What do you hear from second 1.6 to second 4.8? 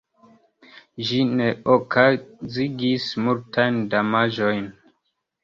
okazigis multajn damaĝojn.